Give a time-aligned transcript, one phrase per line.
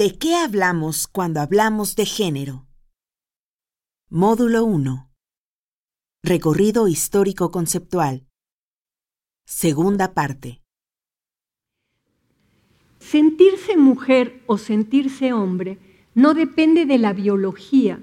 [0.00, 2.66] ¿De qué hablamos cuando hablamos de género?
[4.08, 5.10] Módulo 1.
[6.24, 8.26] Recorrido histórico conceptual.
[9.44, 10.62] Segunda parte.
[12.98, 15.78] Sentirse mujer o sentirse hombre
[16.14, 18.02] no depende de la biología,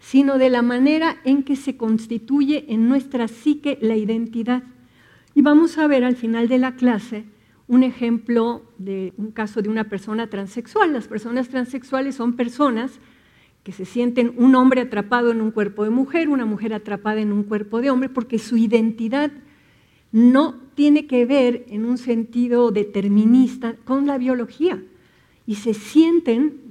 [0.00, 4.64] sino de la manera en que se constituye en nuestra psique la identidad.
[5.34, 7.24] Y vamos a ver al final de la clase
[7.68, 10.92] un ejemplo de un caso de una persona transexual.
[10.92, 12.98] Las personas transexuales son personas
[13.62, 17.32] que se sienten un hombre atrapado en un cuerpo de mujer, una mujer atrapada en
[17.32, 19.30] un cuerpo de hombre, porque su identidad
[20.10, 24.82] no tiene que ver en un sentido determinista con la biología.
[25.46, 26.68] Y se sienten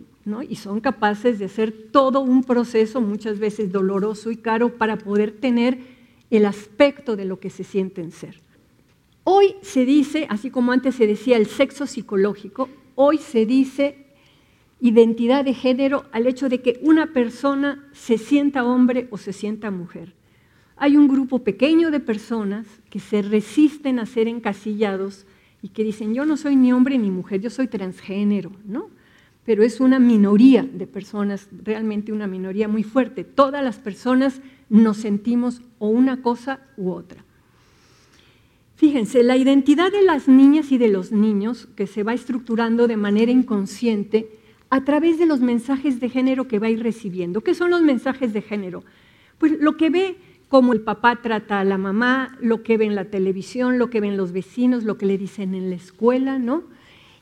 [0.50, 5.32] y son capaces de hacer todo un proceso, muchas veces doloroso y caro, para poder
[5.32, 5.80] tener
[6.32, 8.47] el aspecto de lo que se sienten ser.
[9.30, 14.06] Hoy se dice, así como antes se decía el sexo psicológico, hoy se dice
[14.80, 19.70] identidad de género al hecho de que una persona se sienta hombre o se sienta
[19.70, 20.14] mujer.
[20.78, 25.26] Hay un grupo pequeño de personas que se resisten a ser encasillados
[25.62, 28.90] y que dicen, yo no soy ni hombre ni mujer, yo soy transgénero, ¿no?
[29.44, 33.26] Pero es una minoría de personas, realmente una minoría muy fuerte.
[33.26, 34.40] Todas las personas
[34.70, 37.27] nos sentimos o una cosa u otra.
[38.78, 42.96] Fíjense, la identidad de las niñas y de los niños, que se va estructurando de
[42.96, 44.30] manera inconsciente
[44.70, 47.42] a través de los mensajes de género que va a ir recibiendo.
[47.42, 48.84] ¿Qué son los mensajes de género?
[49.40, 50.18] Pues lo que ve
[50.48, 54.00] como el papá trata a la mamá, lo que ve en la televisión, lo que
[54.00, 56.64] ven los vecinos, lo que le dicen en la escuela, ¿no?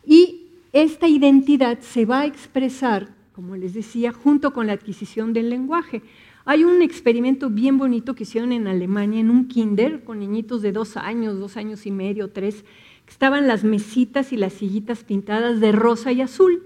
[0.05, 5.49] Y esta identidad se va a expresar, como les decía, junto con la adquisición del
[5.49, 6.01] lenguaje.
[6.47, 10.71] Hay un experimento bien bonito que hicieron en Alemania, en un kinder, con niñitos de
[10.71, 12.63] dos años, dos años y medio, tres,
[13.05, 16.61] que estaban las mesitas y las sillitas pintadas de rosa y azul.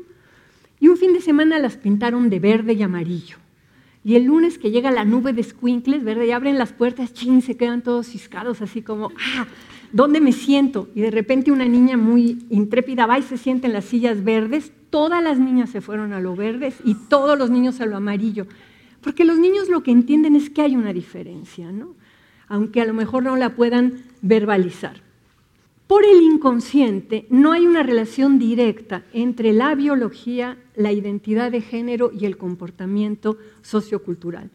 [0.81, 3.37] Y un fin de semana las pintaron de verde y amarillo.
[4.03, 6.25] Y el lunes que llega la nube de squinkles, ¿verdad?
[6.25, 9.47] Y abren las puertas, chin, se quedan todos ciscados, así como, ah,
[9.93, 10.89] ¿dónde me siento?
[10.93, 14.73] Y de repente una niña muy intrépida va y se siente en las sillas verdes.
[14.89, 18.45] Todas las niñas se fueron a lo verdes y todos los niños a lo amarillo.
[19.01, 21.95] Porque los niños lo que entienden es que hay una diferencia, ¿no?
[22.49, 25.01] aunque a lo mejor no la puedan verbalizar.
[25.87, 32.11] Por el inconsciente no hay una relación directa entre la biología, la identidad de género
[32.11, 34.49] y el comportamiento sociocultural.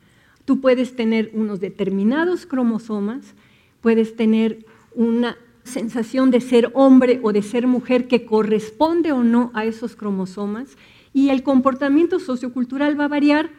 [0.45, 3.35] Tú puedes tener unos determinados cromosomas,
[3.81, 9.51] puedes tener una sensación de ser hombre o de ser mujer que corresponde o no
[9.55, 10.77] a esos cromosomas
[11.13, 13.51] y el comportamiento sociocultural va a variar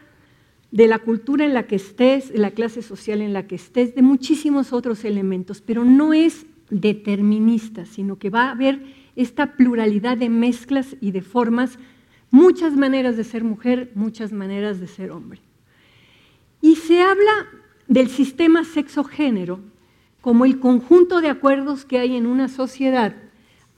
[0.70, 3.94] de la cultura en la que estés, de la clase social en la que estés,
[3.94, 8.82] de muchísimos otros elementos, pero no es determinista, sino que va a haber
[9.14, 11.78] esta pluralidad de mezclas y de formas,
[12.30, 15.40] muchas maneras de ser mujer, muchas maneras de ser hombre.
[16.60, 17.46] Y se habla
[17.86, 19.60] del sistema sexo-género
[20.20, 23.14] como el conjunto de acuerdos que hay en una sociedad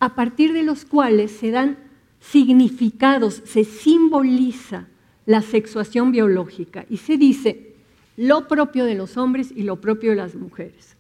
[0.01, 1.79] a partir de los cuales se dan
[2.21, 4.87] significados, se simboliza
[5.29, 7.75] la sexuación biológica y se dice
[8.17, 10.97] lo propio de los hombres y lo propio de las mujeres.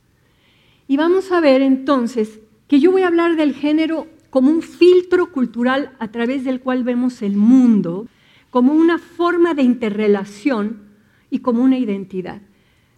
[0.86, 2.38] Y vamos a ver entonces
[2.68, 6.84] que yo voy a hablar del género como un filtro cultural a través del cual
[6.84, 8.06] vemos el mundo,
[8.50, 10.82] como una forma de interrelación
[11.30, 12.42] y como una identidad.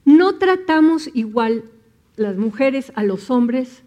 [0.05, 1.63] No tratamos igual
[2.17, 3.85] las mujeres a los hombres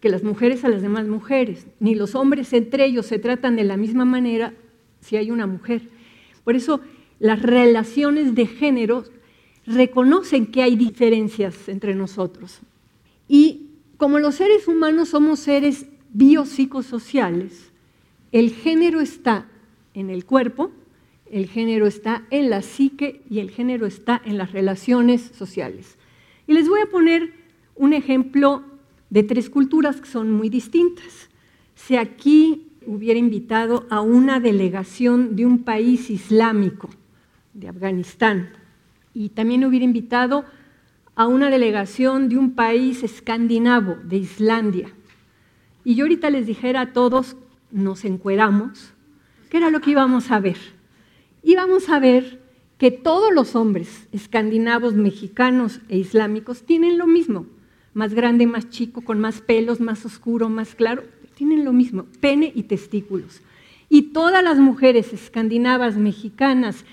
[0.00, 3.64] que las mujeres a las demás mujeres, ni los hombres entre ellos se tratan de
[3.64, 4.54] la misma manera
[5.02, 5.94] si hay una mujer.
[6.46, 6.80] Por eso
[7.18, 9.02] las relaciones de género
[9.66, 12.60] reconocen que hay diferencias entre nosotros.
[13.26, 17.72] Y como los seres humanos somos seres biopsicosociales,
[18.30, 19.48] el género está
[19.92, 20.70] en el cuerpo,
[21.32, 25.98] el género está en la psique y el género está en las relaciones sociales.
[26.46, 27.32] Y les voy a poner
[27.74, 28.62] un ejemplo
[29.10, 31.28] de tres culturas que son muy distintas.
[31.74, 36.88] Si aquí hubiera invitado a una delegación de un país islámico,
[37.54, 38.50] de Afganistán,
[39.14, 40.44] y también hubiera invitado
[41.14, 44.88] a una delegación de un país escandinavo, de Islandia,
[45.86, 47.36] y yo ahorita les dijera a todos,
[47.70, 48.92] nos encueramos,
[49.48, 50.56] ¿qué era lo que íbamos a ver?
[51.44, 52.42] Íbamos a ver
[52.76, 57.46] que todos los hombres escandinavos, mexicanos e islámicos tienen lo mismo,
[57.94, 61.04] más grande, más chico, con más pelos, más oscuro, más claro,
[61.36, 63.42] tienen lo mismo, pene y testículos.
[63.90, 66.84] Y todas las mujeres escandinavas, mexicanas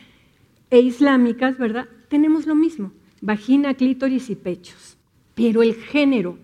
[0.70, 1.88] e islámicas, ¿verdad?
[2.10, 2.92] Tenemos lo mismo,
[3.22, 4.98] vagina, clítoris y pechos.
[5.34, 6.38] Pero el género,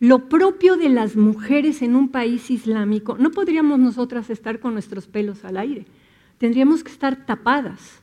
[0.00, 5.06] lo propio de las mujeres en un país islámico, no podríamos nosotras estar con nuestros
[5.06, 5.84] pelos al aire.
[6.38, 8.02] tendríamos que estar tapadas.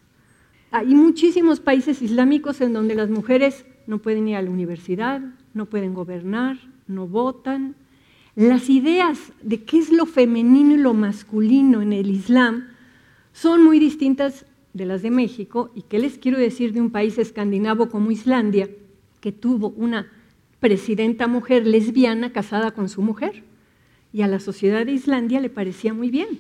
[0.72, 5.22] Hay muchísimos países islámicos en donde las mujeres no pueden ir a la universidad,
[5.54, 6.57] no pueden gobernar,
[6.88, 7.75] no votan.
[8.39, 12.69] Las ideas de qué es lo femenino y lo masculino en el Islam
[13.33, 15.74] son muy distintas de las de México.
[15.75, 18.69] ¿Y qué les quiero decir de un país escandinavo como Islandia,
[19.19, 20.09] que tuvo una
[20.62, 23.44] presidenta mujer lesbiana casada con su mujer?
[24.13, 26.39] Y a la sociedad de Islandia le parecía muy bien.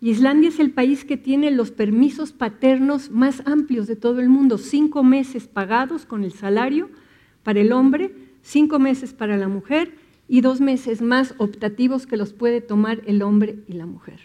[0.00, 4.58] Islandia es el país que tiene los permisos paternos más amplios de todo el mundo,
[4.58, 6.88] cinco meses pagados con el salario
[7.42, 10.01] para el hombre, cinco meses para la mujer
[10.32, 14.18] y dos meses más optativos que los puede tomar el hombre y la mujer.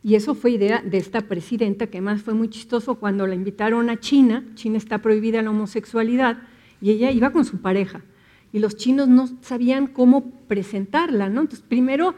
[0.00, 3.90] Y eso fue idea de esta presidenta, que más fue muy chistoso cuando la invitaron
[3.90, 4.44] a China.
[4.54, 6.38] China está prohibida la homosexualidad
[6.80, 8.02] y ella iba con su pareja.
[8.52, 11.40] Y los chinos no sabían cómo presentarla, ¿no?
[11.40, 12.14] Entonces, primero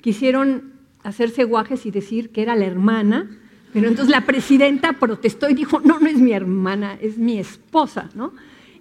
[0.00, 3.28] quisieron hacerse guajes y decir que era la hermana,
[3.72, 8.08] pero entonces la presidenta protestó y dijo, no, no es mi hermana, es mi esposa,
[8.14, 8.32] ¿no?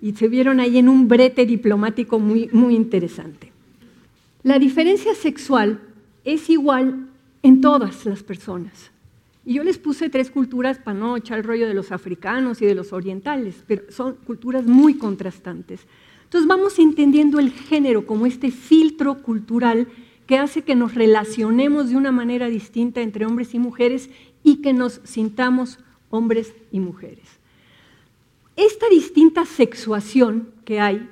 [0.04, 3.52] Y se vieron ahí en un brete diplomático muy, muy interesante.
[4.44, 5.80] La diferencia sexual
[6.24, 7.10] es igual
[7.44, 8.92] en todas las personas.
[9.46, 12.66] Y yo les puse tres culturas para no echar el rollo de los africanos y
[12.66, 15.82] de los orientales, pero son culturas muy contrastantes.
[16.24, 19.88] Entonces vamos entendiendo el género como este filtro cultural
[20.28, 24.10] que hace que nos relacionemos de una manera distinta entre hombres y mujeres
[24.44, 25.80] y que nos sintamos
[26.10, 27.26] hombres y mujeres.
[28.56, 31.10] Esta distinta sexuación que hay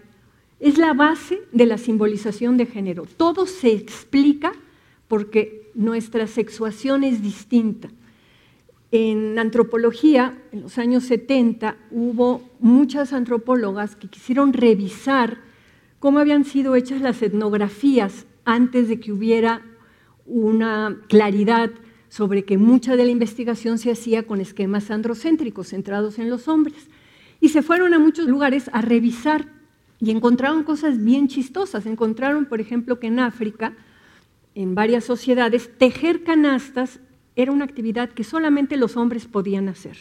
[0.59, 3.06] es la base de la simbolización de género.
[3.17, 4.51] Todo se explica
[5.07, 7.89] porque nuestra sexuación es distinta.
[8.91, 15.38] En antropología, en los años 70, hubo muchas antropólogas que quisieron revisar
[16.00, 19.61] cómo habían sido hechas las etnografías antes de que hubiera
[20.25, 21.71] una claridad
[22.09, 26.88] sobre que mucha de la investigación se hacía con esquemas androcéntricos centrados en los hombres.
[27.39, 29.58] Y se fueron a muchos lugares a revisar
[30.01, 31.85] y encontraron cosas bien chistosas.
[31.85, 33.73] Encontraron, por ejemplo, que en África,
[34.55, 36.99] en varias sociedades, tejer canastas
[37.35, 39.97] era una actividad que solamente los hombres podían hacer.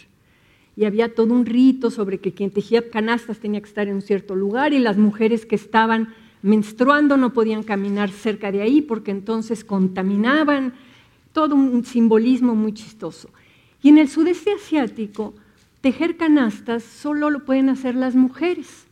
[0.76, 4.02] Y había todo un rito sobre que quien tejía canastas tenía que estar en un
[4.02, 9.10] cierto lugar y las mujeres que estaban menstruando no podían caminar cerca de ahí porque
[9.10, 10.74] entonces contaminaban,
[11.32, 13.28] todo un simbolismo muy chistoso.
[13.82, 15.34] Y en el sudeste asiático,
[15.80, 18.86] tejer canastas solo lo pueden hacer las mujeres.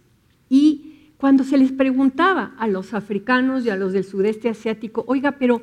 [0.49, 0.86] Y
[1.19, 5.63] cuando se les preguntaba a los africanos y a los del sudeste asiático, oiga, pero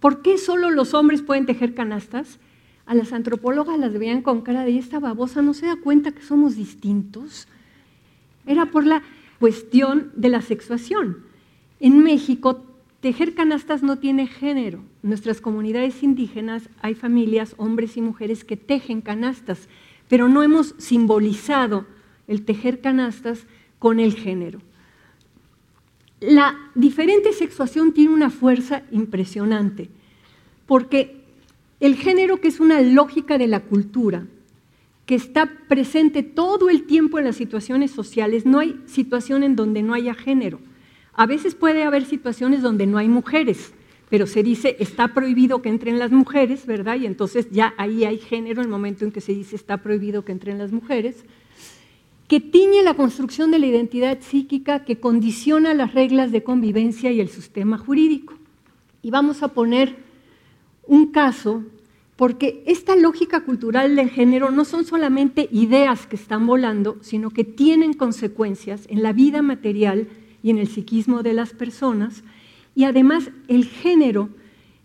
[0.00, 2.38] ¿por qué solo los hombres pueden tejer canastas?
[2.86, 6.22] A las antropólogas las veían con cara de esta babosa, ¿no se da cuenta que
[6.22, 7.48] somos distintos?
[8.46, 9.02] Era por la
[9.38, 11.18] cuestión de la sexuación.
[11.80, 12.64] En México,
[13.00, 14.78] tejer canastas no tiene género.
[15.02, 19.68] En nuestras comunidades indígenas hay familias, hombres y mujeres, que tejen canastas,
[20.08, 21.86] pero no hemos simbolizado
[22.26, 23.46] el tejer canastas
[23.78, 24.60] con el género.
[26.26, 29.90] La diferente sexuación tiene una fuerza impresionante,
[30.66, 31.16] porque
[31.80, 34.26] el género, que es una lógica de la cultura,
[35.04, 39.82] que está presente todo el tiempo en las situaciones sociales, no hay situación en donde
[39.82, 40.60] no haya género.
[41.12, 43.74] A veces puede haber situaciones donde no hay mujeres,
[44.08, 46.96] pero se dice está prohibido que entren las mujeres, ¿verdad?
[46.96, 50.32] Y entonces ya ahí hay género el momento en que se dice está prohibido que
[50.32, 51.24] entren las mujeres,
[52.34, 57.20] que tiñe la construcción de la identidad psíquica, que condiciona las reglas de convivencia y
[57.20, 58.34] el sistema jurídico.
[59.02, 59.94] Y vamos a poner
[60.82, 61.62] un caso,
[62.16, 67.44] porque esta lógica cultural del género no son solamente ideas que están volando, sino que
[67.44, 70.08] tienen consecuencias en la vida material
[70.42, 72.24] y en el psiquismo de las personas.
[72.74, 74.28] Y además el género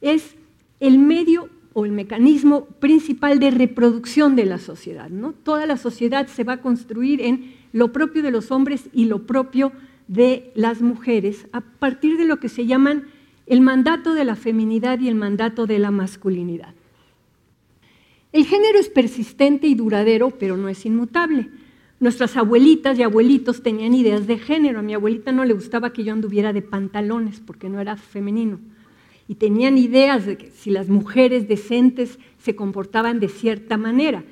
[0.02, 0.36] es
[0.80, 5.10] el medio o el mecanismo principal de reproducción de la sociedad.
[5.10, 5.34] ¿no?
[5.34, 9.26] Toda la sociedad se va a construir en lo propio de los hombres y lo
[9.26, 9.72] propio
[10.08, 13.06] de las mujeres a partir de lo que se llaman
[13.46, 16.74] el mandato de la feminidad y el mandato de la masculinidad.
[18.32, 21.50] El género es persistente y duradero, pero no es inmutable.
[22.00, 24.80] Nuestras abuelitas y abuelitos tenían ideas de género.
[24.80, 28.60] A mi abuelita no le gustaba que yo anduviera de pantalones porque no era femenino.
[29.30, 34.26] Y tenían ideas de que si las mujeres decentes se comportaban de cierta manera.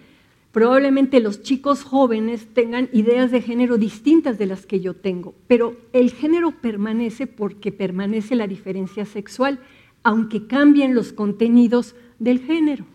[0.51, 5.77] Probablemente los chicos jóvenes tengan ideas de género distintas de las que yo tengo, pero
[5.93, 9.59] el género permanece porque permanece la diferencia sexual,
[10.01, 12.85] aunque cambien los contenidos del género.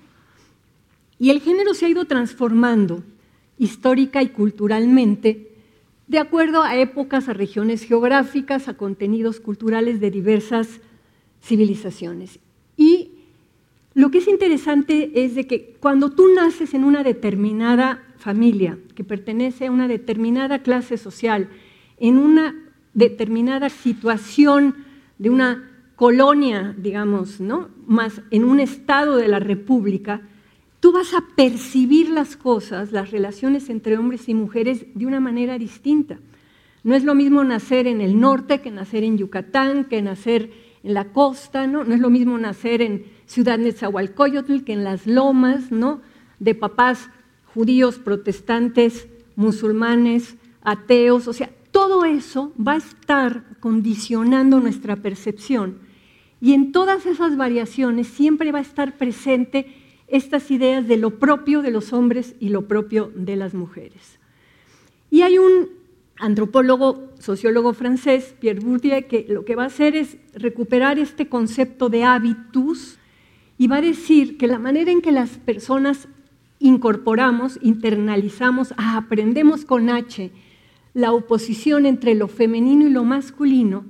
[1.20, 3.04] Y el género se ha ido transformando
[3.58, 5.52] histórica y culturalmente,
[6.08, 10.80] de acuerdo a épocas, a regiones geográficas, a contenidos culturales de diversas
[11.42, 12.38] civilizaciones.
[12.76, 13.10] Y
[13.94, 19.04] Lo que es interesante es de que cuando tú naces en una determinada familia, que
[19.04, 21.48] pertenece a una determinada clase social,
[21.98, 22.54] en una
[22.94, 24.76] determinada situación
[25.18, 27.68] de una colonia, digamos, ¿no?
[27.86, 30.22] Más en un estado de la república,
[30.80, 35.58] tú vas a percibir las cosas, las relaciones entre hombres y mujeres de una manera
[35.58, 36.18] distinta.
[36.82, 40.50] No es lo mismo nacer en el norte que nacer en Yucatán, que nacer
[40.82, 41.84] en la costa, ¿no?
[41.84, 46.00] No es lo mismo nacer en Ciudad Nezahualcóyotl que en las lomas, ¿no?
[46.38, 47.08] De papás
[47.54, 55.78] judíos, protestantes, musulmanes, ateos, o sea, todo eso va a estar condicionando nuestra percepción.
[56.40, 59.74] Y en todas esas variaciones siempre va a estar presente
[60.08, 64.18] estas ideas de lo propio de los hombres y lo propio de las mujeres.
[65.10, 65.68] Y hay un
[66.22, 71.88] antropólogo, sociólogo francés, Pierre Bourdieu, que lo que va a hacer es recuperar este concepto
[71.88, 72.98] de hábitus
[73.58, 76.06] y va a decir que la manera en que las personas
[76.60, 80.30] incorporamos, internalizamos, ah, aprendemos con H
[80.94, 83.84] la oposición entre lo femenino y lo masculino,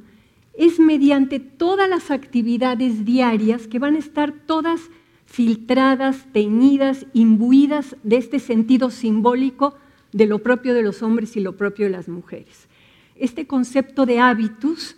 [0.55, 4.81] es mediante todas las actividades diarias que van a estar todas
[5.27, 9.75] filtradas, teñidas, imbuidas de este sentido simbólico
[10.13, 12.69] de lo propio de los hombres y lo propio de las mujeres.
[13.17, 14.97] Este concepto de hábitus,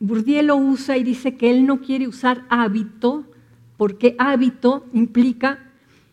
[0.00, 3.24] Bourdieu lo usa y dice que él no quiere usar hábito,
[3.76, 5.70] porque hábito implica,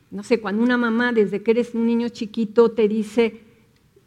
[0.10, 3.42] no sé, cuando una mamá desde que eres un niño chiquito te dice,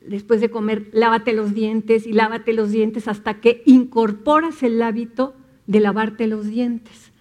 [0.07, 5.35] después de comer, lávate los dientes y lávate los dientes hasta que incorporas el hábito
[5.67, 7.13] de lavarte los dientes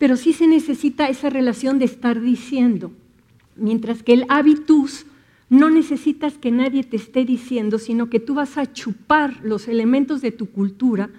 [0.00, 2.90] pero sí se necesita esa relación de estar diciendo,
[3.54, 5.04] mientras que el habitus
[5.50, 10.22] no necesitas que nadie te esté diciendo, sino que tú vas a chupar los elementos
[10.22, 11.10] de tu cultura,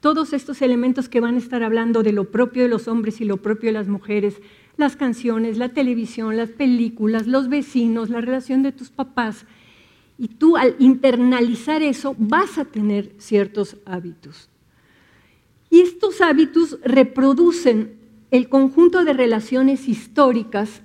[0.00, 3.24] todos estos elementos que van a estar hablando de lo propio de los hombres y
[3.24, 4.40] lo propio de las mujeres,
[4.78, 9.44] las canciones, la televisión, las películas, los vecinos, la relación de tus papás.
[10.18, 14.48] Y tú al internalizar eso vas a tener ciertos hábitos.
[15.68, 17.96] Y estos hábitos reproducen
[18.30, 20.80] el conjunto de relaciones históricas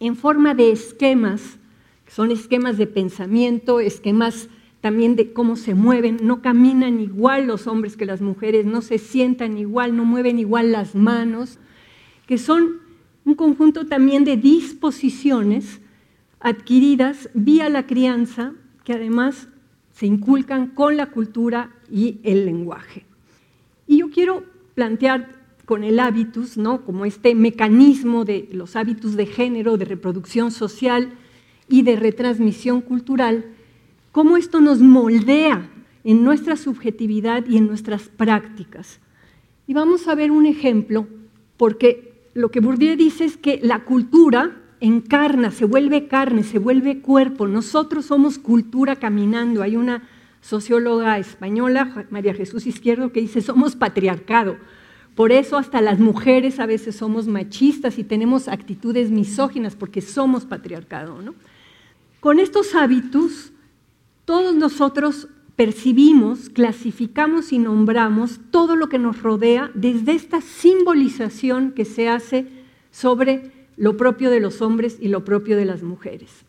[0.00, 1.63] en forma de esquemas, que
[2.06, 4.48] son esquemas de pensamiento, esquemas
[4.80, 8.98] también de cómo se mueven, no caminan igual los hombres que las mujeres, no se
[8.98, 11.58] sientan igual, no mueven igual las manos,
[12.26, 12.80] que son
[13.24, 15.80] un conjunto también de disposiciones
[16.38, 18.52] adquiridas vía la crianza,
[18.84, 19.48] que además
[19.92, 23.06] se inculcan con la cultura y el lenguaje.
[23.86, 24.44] Y yo quiero
[24.74, 26.84] plantear con el hábitus, ¿no?
[26.84, 31.14] como este mecanismo de los hábitos de género, de reproducción social
[31.68, 33.44] y de retransmisión cultural,
[34.12, 35.70] cómo esto nos moldea
[36.04, 39.00] en nuestra subjetividad y en nuestras prácticas.
[39.66, 41.06] Y vamos a ver un ejemplo,
[41.56, 47.00] porque lo que Bourdieu dice es que la cultura encarna, se vuelve carne, se vuelve
[47.00, 47.46] cuerpo.
[47.48, 49.62] Nosotros somos cultura caminando.
[49.62, 50.06] Hay una
[50.42, 54.56] socióloga española, María Jesús Izquierdo, que dice, somos patriarcado.
[55.14, 60.44] Por eso hasta las mujeres a veces somos machistas y tenemos actitudes misóginas porque somos
[60.44, 61.16] patriarcado.
[62.24, 63.52] Con estos hábitos,
[64.24, 71.84] todos nosotros percibimos, clasificamos y nombramos todo lo que nos rodea desde esta simbolización que
[71.84, 72.46] se hace
[72.90, 76.46] sobre lo propio de los hombres y lo propio de las mujeres.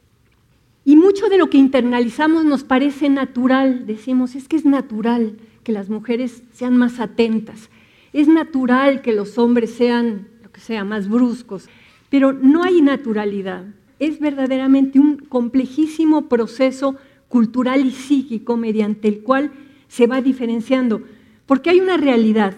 [0.85, 5.73] Y mucho de lo que internalizamos nos parece natural, decimos, es que es natural que
[5.73, 7.69] las mujeres sean más atentas,
[8.13, 11.67] es natural que los hombres sean, lo que sea, más bruscos,
[12.09, 13.65] pero no hay naturalidad.
[13.99, 16.95] Es verdaderamente un complejísimo proceso
[17.29, 19.51] cultural y psíquico mediante el cual
[19.87, 21.01] se va diferenciando,
[21.45, 22.55] porque hay una realidad.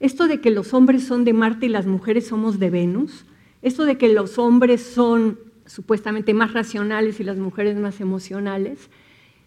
[0.00, 3.24] Esto de que los hombres son de Marte y las mujeres somos de Venus,
[3.62, 8.90] esto de que los hombres son supuestamente más racionales y las mujeres más emocionales,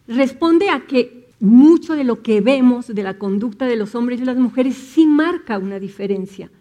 [0.08, 4.26] responde a que mucho de lo que vemos de la conducta de los hombres y
[4.26, 6.52] las mujeres sí marca una diferencia.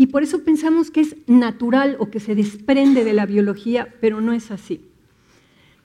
[0.00, 4.22] Y por eso pensamos que es natural o que se desprende de la biología, pero
[4.22, 4.80] no es así.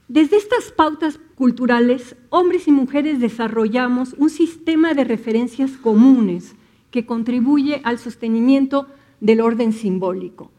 [0.07, 6.55] Desde estas pautas culturales, hombres y mujeres desarrollamos un sistema de referencias comunes
[6.91, 8.87] que contribuye al sostenimiento
[9.19, 10.49] del orden simbólico.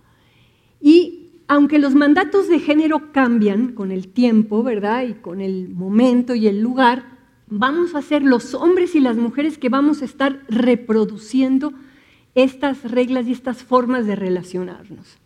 [0.79, 5.05] Y aunque los mandatos de género cambian con el tiempo, ¿verdad?
[5.05, 7.07] Y con el momento y el lugar,
[7.47, 11.73] vamos a ser los hombres y las mujeres que vamos a estar reproduciendo
[12.37, 15.19] estas reglas y estas formas de relacionarnos.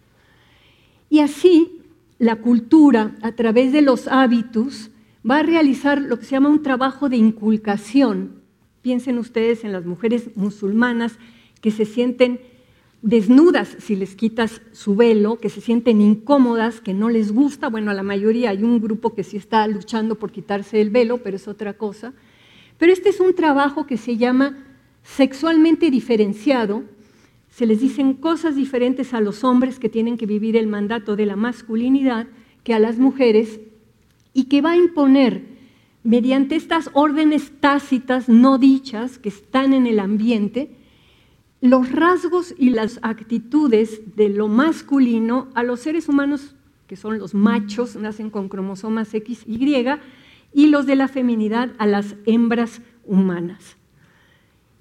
[1.10, 1.82] Y así
[2.18, 4.90] la cultura, a través de los hábitos,
[5.28, 8.40] va a realizar lo que se llama un trabajo de inculcación.
[8.80, 11.18] Piensen ustedes en las mujeres musulmanas
[11.60, 12.40] que se sienten
[13.02, 17.68] desnudas si les quitas su velo, que se sienten incómodas, que no les gusta.
[17.68, 21.18] Bueno, a la mayoría hay un grupo que sí está luchando por quitarse el velo,
[21.18, 22.12] pero es otra cosa.
[22.78, 24.58] Pero este es un trabajo que se llama
[25.02, 26.84] sexualmente diferenciado.
[27.50, 31.26] Se les dicen cosas diferentes a los hombres que tienen que vivir el mandato de
[31.26, 32.26] la masculinidad
[32.64, 33.60] que a las mujeres
[34.32, 35.44] y que va a imponer
[36.02, 40.70] mediante estas órdenes tácitas no dichas que están en el ambiente,
[41.60, 46.54] los rasgos y las actitudes de lo masculino a los seres humanos,
[46.86, 49.86] que son los machos, nacen con cromosomas X, Y,
[50.52, 53.76] y los de la feminidad a las hembras humanas.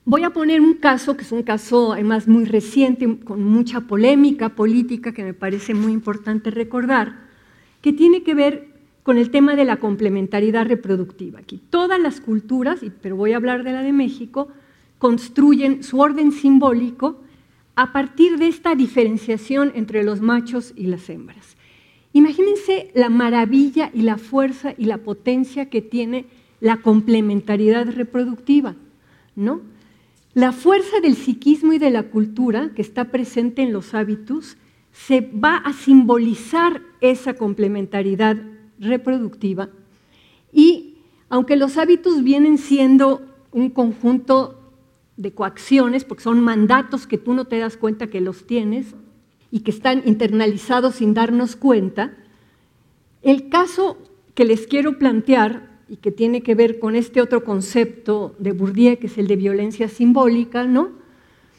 [0.09, 4.49] Voy a poner un caso, que es un caso además muy reciente, con mucha polémica
[4.49, 7.27] política que me parece muy importante recordar,
[7.83, 8.69] que tiene que ver
[9.03, 11.37] con el tema de la complementariedad reproductiva.
[11.37, 14.47] Aquí todas las culturas, pero voy a hablar de la de México,
[14.97, 17.21] construyen su orden simbólico
[17.75, 21.55] a partir de esta diferenciación entre los machos y las hembras.
[22.13, 26.25] Imagínense la maravilla y la fuerza y la potencia que tiene
[26.61, 28.75] la complementariedad reproductiva,
[29.35, 29.77] ¿no?
[30.33, 34.57] La fuerza del psiquismo y de la cultura que está presente en los hábitos
[34.91, 38.37] se va a simbolizar esa complementariedad
[38.79, 39.69] reproductiva
[40.51, 40.97] y
[41.29, 43.21] aunque los hábitos vienen siendo
[43.51, 44.59] un conjunto
[45.17, 48.95] de coacciones, porque son mandatos que tú no te das cuenta que los tienes
[49.51, 52.15] y que están internalizados sin darnos cuenta,
[53.21, 53.97] el caso
[54.33, 58.97] que les quiero plantear y que tiene que ver con este otro concepto de Bourdieu,
[58.97, 60.91] que es el de violencia simbólica, ¿no?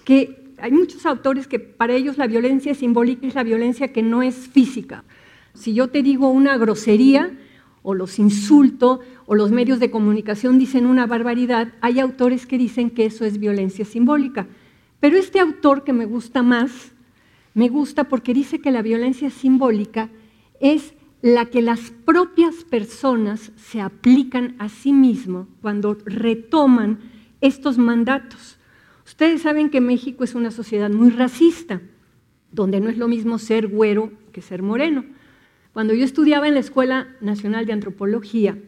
[0.04, 4.22] Que hay muchos autores que para ellos la violencia simbólica es la violencia que no
[4.22, 5.04] es física.
[5.54, 7.36] Si yo te digo una grosería
[7.82, 12.90] o los insulto o los medios de comunicación dicen una barbaridad, hay autores que dicen
[12.90, 14.46] que eso es violencia simbólica.
[15.00, 16.92] Pero este autor que me gusta más,
[17.54, 20.08] me gusta porque dice que la violencia simbólica
[20.60, 26.98] es la que las propias personas se aplican a sí mismo cuando retoman
[27.40, 28.58] estos mandatos.
[29.04, 31.80] Ustedes saben que México es una sociedad muy racista,
[32.52, 35.04] donde no es lo mismo ser güero que ser moreno.
[35.72, 38.58] Cuando yo estudiaba en la Escuela Nacional de Antropología,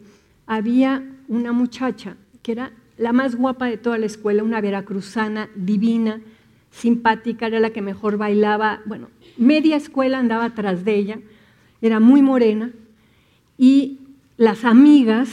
[0.45, 6.21] había una muchacha que era la más guapa de toda la escuela, una veracruzana divina,
[6.71, 11.19] simpática, era la que mejor bailaba, bueno, media escuela andaba atrás de ella,
[11.87, 12.71] era muy morena,
[13.57, 13.99] y
[14.37, 15.29] las amigas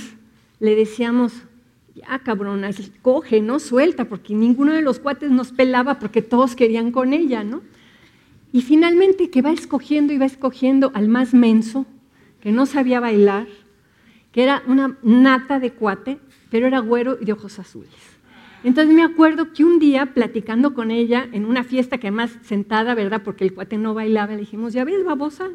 [0.58, 1.32] le decíamos,
[1.94, 2.70] ya cabrona,
[3.02, 7.44] coge, no suelta, porque ninguno de los cuates nos pelaba porque todos querían con ella,
[7.44, 7.62] ¿no?
[8.52, 11.86] Y finalmente que va escogiendo y va escogiendo al más menso,
[12.40, 13.46] que no sabía bailar,
[14.32, 16.18] que era una nata de cuate,
[16.50, 17.90] pero era güero y de ojos azules.
[18.64, 22.94] Entonces me acuerdo que un día, platicando con ella en una fiesta que además sentada,
[22.94, 23.22] ¿verdad?
[23.24, 25.48] Porque el cuate no bailaba, le dijimos, ya ves, babosa,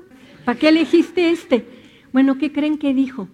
[0.45, 1.67] ¿para qué elegiste este?
[2.13, 3.27] Bueno, ¿qué creen que dijo?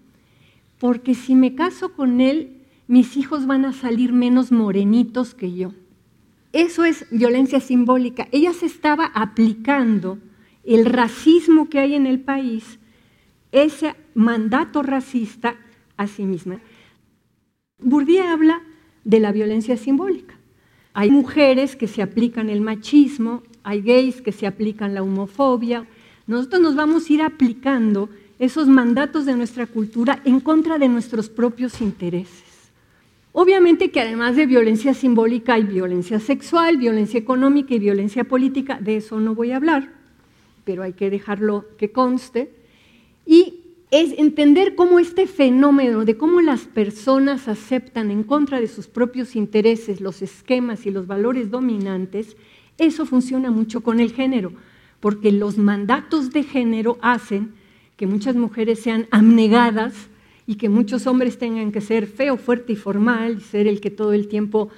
[0.79, 5.73] Porque si me caso con él, mis hijos van a salir menos morenitos que yo.
[6.53, 8.27] Eso es violencia simbólica.
[8.31, 10.17] Ella se estaba aplicando
[10.63, 12.79] el racismo que hay en el país
[13.51, 15.55] ese mandato racista
[15.97, 16.61] a sí misma.
[17.79, 18.61] Bourdieu habla
[19.03, 20.35] de la violencia simbólica.
[20.93, 25.87] Hay mujeres que se aplican el machismo, hay gays que se aplican la homofobia.
[26.31, 28.07] Nosotros nos vamos a ir aplicando
[28.39, 32.71] esos mandatos de nuestra cultura en contra de nuestros propios intereses.
[33.33, 38.95] Obviamente que además de violencia simbólica hay violencia sexual, violencia económica y violencia política, de
[38.95, 39.91] eso no voy a hablar,
[40.63, 42.53] pero hay que dejarlo que conste.
[43.25, 48.87] Y es entender cómo este fenómeno de cómo las personas aceptan en contra de sus
[48.87, 52.37] propios intereses los esquemas y los valores dominantes,
[52.77, 54.53] eso funciona mucho con el género,
[55.01, 57.53] porque los mandatos de género hacen
[57.97, 59.93] que muchas mujeres sean abnegadas
[60.47, 63.91] y que muchos hombres tengan que ser feo, fuerte y formal, y ser el que
[63.91, 64.69] todo el tiempo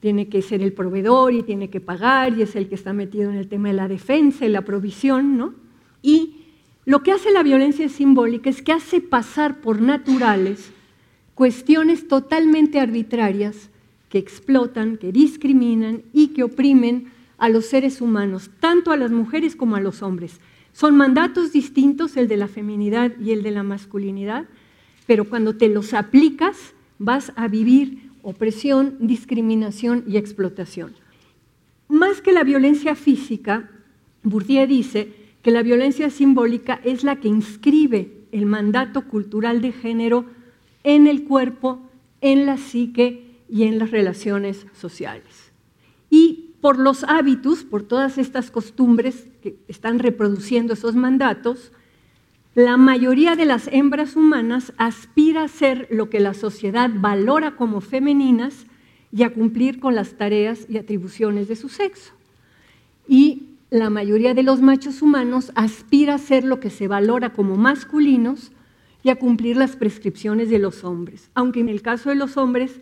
[0.00, 3.30] tiene que ser el proveedor y tiene que pagar y es el que está metido
[3.30, 5.54] en el tema de la defensa y la provisión, ¿no?
[6.02, 6.36] Y
[6.84, 10.70] lo que hace la violencia simbólica es que hace pasar por naturales
[11.34, 13.70] cuestiones totalmente arbitrarias
[14.08, 19.56] que explotan, que discriminan y que oprimen a los seres humanos, tanto a las mujeres
[19.56, 20.40] como a los hombres.
[20.72, 24.46] Son mandatos distintos el de la feminidad y el de la masculinidad,
[25.06, 30.94] pero cuando te los aplicas vas a vivir opresión, discriminación y explotación.
[31.88, 33.70] Más que la violencia física,
[34.22, 40.26] Bourdieu dice que la violencia simbólica es la que inscribe el mandato cultural de género
[40.82, 41.80] en el cuerpo,
[42.20, 45.52] en la psique y en las relaciones sociales.
[46.10, 51.70] Y por los hábitos, por todas estas costumbres que están reproduciendo esos mandatos,
[52.56, 57.80] la mayoría de las hembras humanas aspira a ser lo que la sociedad valora como
[57.80, 58.66] femeninas
[59.12, 62.14] y a cumplir con las tareas y atribuciones de su sexo.
[63.06, 67.54] Y la mayoría de los machos humanos aspira a ser lo que se valora como
[67.54, 68.50] masculinos
[69.04, 71.30] y a cumplir las prescripciones de los hombres.
[71.34, 72.80] Aunque en el caso de los hombres,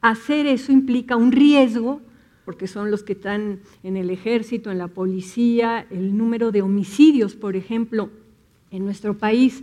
[0.00, 2.02] hacer eso implica un riesgo,
[2.44, 7.34] porque son los que están en el ejército, en la policía, el número de homicidios,
[7.34, 8.10] por ejemplo,
[8.70, 9.62] en nuestro país,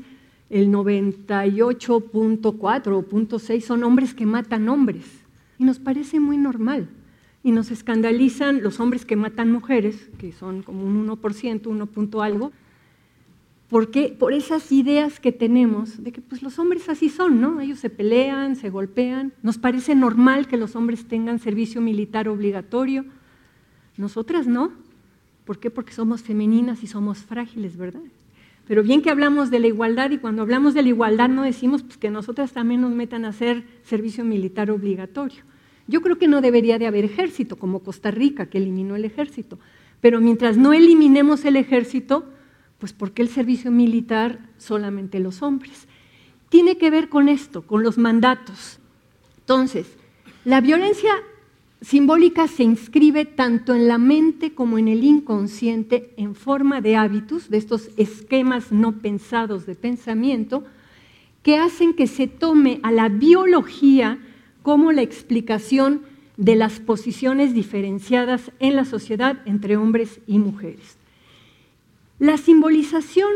[0.50, 5.06] el 98.4 o .6 son hombres que matan hombres.
[5.60, 6.88] Y nos parece muy normal.
[7.44, 12.22] Y nos escandalizan los hombres que matan mujeres, que son como un 1%, 1 punto
[12.22, 12.52] algo,
[13.70, 17.60] porque por esas ideas que tenemos de que pues los hombres así son, ¿no?
[17.60, 23.06] Ellos se pelean, se golpean, nos parece normal que los hombres tengan servicio militar obligatorio.
[23.98, 24.72] Nosotras no.
[25.44, 25.70] ¿Por qué?
[25.70, 28.02] Porque somos femeninas y somos frágiles, ¿verdad?
[28.68, 31.84] Pero bien que hablamos de la igualdad y cuando hablamos de la igualdad no decimos
[31.84, 35.44] pues, que nosotras también nos metan a hacer servicio militar obligatorio.
[35.88, 39.58] Yo creo que no debería de haber ejército, como Costa Rica, que eliminó el ejército.
[40.02, 42.26] Pero mientras no eliminemos el ejército,
[42.80, 45.88] pues ¿por qué el servicio militar solamente los hombres?
[46.50, 48.80] Tiene que ver con esto, con los mandatos.
[49.40, 49.88] Entonces,
[50.46, 51.12] la violencia
[51.82, 57.50] simbólica se inscribe tanto en la mente como en el inconsciente en forma de hábitos,
[57.50, 60.64] de estos esquemas no pensados de pensamiento,
[61.44, 64.20] que hacen que se tome a la biología
[64.64, 66.02] como la explicación
[66.36, 70.98] de las posiciones diferenciadas en la sociedad entre hombres y mujeres.
[72.20, 73.30] La simbolización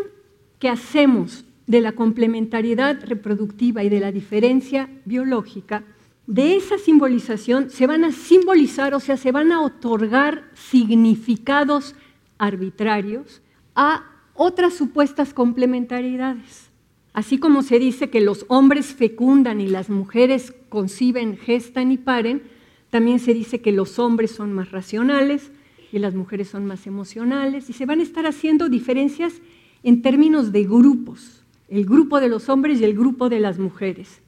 [0.60, 5.84] que hacemos de la complementariedad reproductiva y de la diferencia biológica
[6.28, 11.96] de esa simbolización se van a simbolizar, o sea, se van a otorgar significados
[12.38, 13.42] arbitrarios
[13.76, 16.70] a otras supuestas complementariedades.
[17.14, 22.44] Así como se dice que los hombres fecundan y las mujeres conciben, gestan y paren,
[22.90, 25.52] también se dice que los hombres son más racionales
[25.92, 29.42] y las mujeres son más emocionales y se van a estar haciendo diferencias
[29.84, 34.22] en términos de grupos, el grupo de los hombres y el grupo de las mujeres.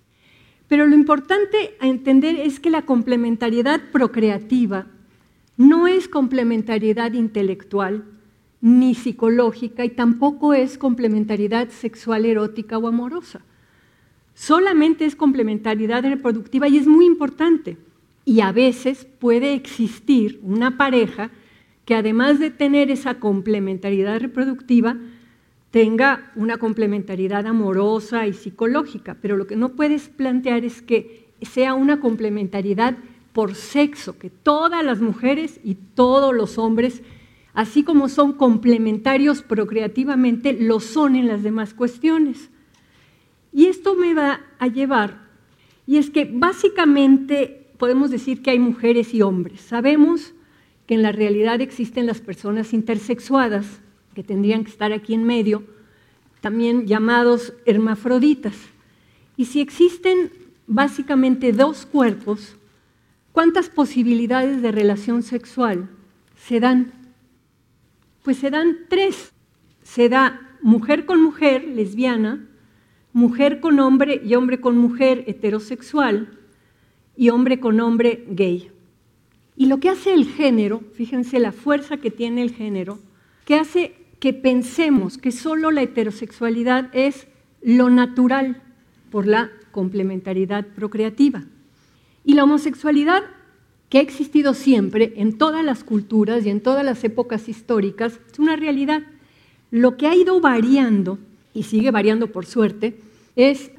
[0.68, 4.88] Pero lo importante a entender es que la complementariedad procreativa
[5.58, 8.06] no es complementariedad intelectual
[8.60, 13.42] ni psicológica y tampoco es complementariedad sexual, erótica o amorosa.
[14.34, 17.78] Solamente es complementariedad reproductiva y es muy importante.
[18.26, 21.30] Y a veces puede existir una pareja
[21.86, 24.98] que además de tener esa complementariedad reproductiva,
[25.72, 31.74] tenga una complementariedad amorosa y psicológica, pero lo que no puedes plantear es que sea
[31.74, 32.96] una complementariedad
[33.34, 37.02] por sexo, que todas las mujeres y todos los hombres,
[37.54, 42.52] así como son complementarios procreativamente, lo son en las demás cuestiones.
[43.52, 45.28] Y esto me va a llevar,
[45.86, 49.62] y es que básicamente podemos decir que hay mujeres y hombres.
[49.62, 50.34] Sabemos
[50.86, 53.66] que en la realidad existen las personas intersexuadas,
[54.14, 55.64] que tendrían que estar aquí en medio,
[56.42, 58.56] también llamados hermafroditas.
[59.38, 60.32] Y si existen
[60.68, 62.58] básicamente dos cuerpos,
[63.32, 65.90] ¿cuántas posibilidades de relación sexual
[66.36, 66.92] se dan?
[68.24, 69.32] Pues se dan tres.
[69.84, 72.48] Se da mujer con mujer, lesbiana,
[73.12, 76.40] mujer con hombre y hombre con mujer, heterosexual,
[77.16, 78.73] y hombre con hombre, gay.
[79.56, 83.00] Y lo que hace el género, fíjense la fuerza que tiene el género,
[83.46, 87.28] que hace que pensemos que solo la heterosexualidad es
[87.62, 88.62] lo natural
[89.12, 91.44] por la complementariedad procreativa.
[92.26, 93.24] Y la homosexualidad,
[93.90, 98.40] que ha existido siempre en todas las culturas y en todas las épocas históricas, es
[98.40, 99.04] una realidad.
[99.70, 101.20] Lo que ha ido variando,
[101.54, 102.98] y sigue variando por suerte,
[103.36, 103.72] es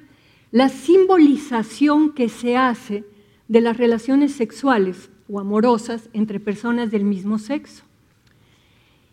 [0.53, 3.05] la simbolización que se hace
[3.49, 7.83] de las relaciones sexuales o amorosas entre personas del mismo sexo.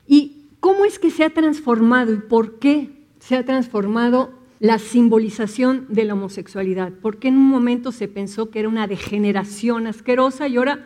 [0.07, 5.87] ¿Y cómo es que se ha transformado y por qué se ha transformado la simbolización
[5.89, 6.93] de la homosexualidad?
[6.93, 10.85] ¿Por qué en un momento se pensó que era una degeneración asquerosa y ahora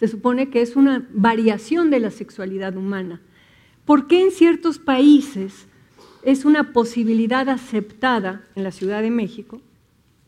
[0.00, 3.20] se supone que es una variación de la sexualidad humana?
[3.84, 5.68] ¿Por qué en ciertos países
[6.24, 9.60] es una posibilidad aceptada en la Ciudad de México,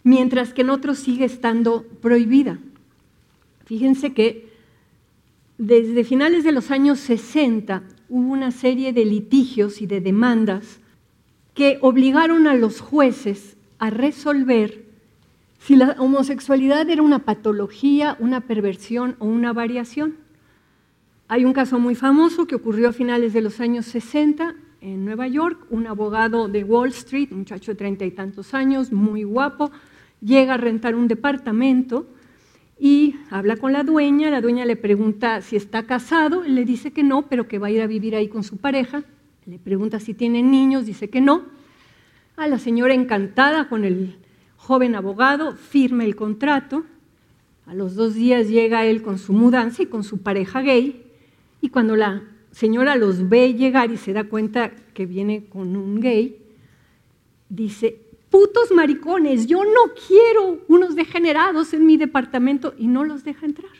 [0.04, 2.60] mientras que en otros sigue estando prohibida?
[3.64, 4.52] Fíjense que
[5.58, 10.80] desde finales de los años 60 hubo una serie de litigios y de demandas
[11.54, 14.84] que obligaron a los jueces a resolver
[15.58, 20.16] si la homosexualidad era una patología, una perversión o una variación.
[21.26, 25.26] Hay un caso muy famoso que ocurrió a finales de los años 60 en Nueva
[25.26, 25.66] York.
[25.70, 29.70] Un abogado de Wall Street, un muchacho de treinta y tantos años, muy guapo,
[30.20, 32.06] llega a rentar un departamento
[32.84, 34.28] y habla con la dueña.
[34.28, 37.70] La dueña le pregunta si está casado, le dice que no, pero que va a
[37.70, 39.04] ir a vivir ahí con su pareja.
[39.46, 41.44] Le pregunta si tiene niños, dice que no.
[42.36, 44.18] A la señora encantada con el
[44.58, 46.84] joven abogado, firma el contrato.
[47.64, 51.06] A los dos días llega él con su mudanza y con su pareja gay.
[51.62, 56.00] Y cuando la señora los ve llegar y se da cuenta que viene con un
[56.00, 56.36] gay,
[57.48, 58.03] dice,
[58.34, 63.70] putos maricones, yo no quiero unos degenerados en mi departamento y no los deja entrar.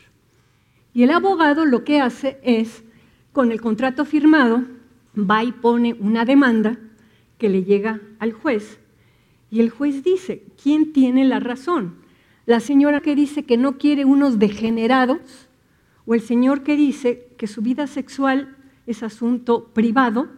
[0.93, 2.81] Y el abogado lo que hace es,
[3.33, 4.63] con el contrato firmado,
[5.13, 6.79] va y pone una demanda
[7.37, 8.79] que le llega al juez.
[9.51, 11.95] Y el juez dice, ¿quién tiene la razón?
[12.45, 15.49] ¿La señora que dice que no quiere unos degenerados
[16.05, 18.55] o el señor que dice que su vida sexual
[18.87, 20.29] es asunto privado,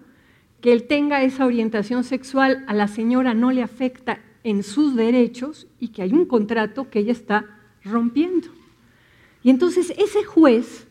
[0.67, 5.65] que él tenga esa orientación sexual a la señora no le afecta en sus derechos
[5.80, 7.45] y que hay un contrato que ella está
[7.86, 8.49] rompiendo.
[9.43, 10.89] Y entonces ese juez,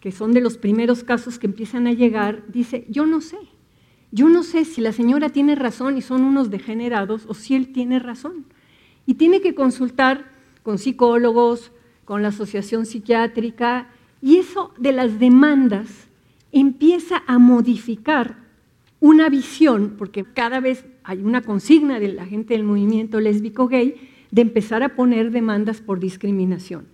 [0.00, 3.38] que son de los primeros casos que empiezan a llegar, dice, yo no sé,
[4.10, 7.72] yo no sé si la señora tiene razón y son unos degenerados o si él
[7.72, 8.44] tiene razón.
[9.06, 10.32] Y tiene que consultar
[10.64, 11.70] con psicólogos,
[12.04, 13.88] con la asociación psiquiátrica,
[14.20, 16.08] y eso de las demandas
[16.50, 18.45] empieza a modificar
[19.00, 24.10] una visión, porque cada vez hay una consigna de la gente del movimiento lésbico gay
[24.30, 26.86] de empezar a poner demandas por discriminación.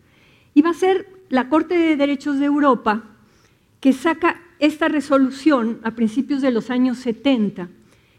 [0.55, 3.05] Y va a ser la Corte de Derechos de Europa
[3.81, 7.69] que saca esta resolución a principios de los años 70,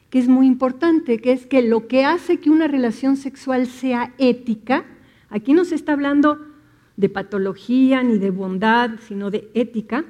[0.10, 4.13] que es muy importante, que es que lo que hace que una relación sexual sea
[4.17, 4.86] ética,
[5.30, 6.39] aquí no se está hablando
[6.98, 10.06] de patología ni de bondad, sino de ética,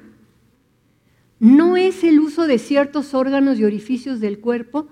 [1.44, 4.86] no es el uso de ciertos órganos y orificios del cuerpo,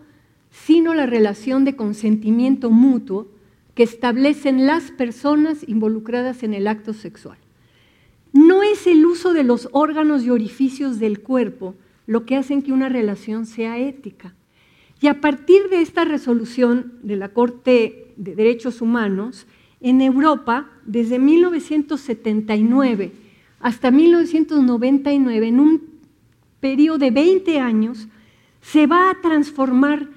[0.50, 3.28] sino la relación de consentimiento mutuo
[3.74, 7.38] que establecen las personas involucradas en el acto sexual.
[8.34, 11.74] No es el uso de los órganos y orificios del cuerpo
[12.06, 14.34] lo que hacen que una relación sea ética.
[15.00, 19.46] Y a partir de esta resolución de la Corte de Derechos Humanos,
[19.80, 23.12] en Europa, desde 1979
[23.58, 25.91] hasta 1999, en un
[26.62, 28.06] periodo de 20 años,
[28.60, 30.08] se va a transformar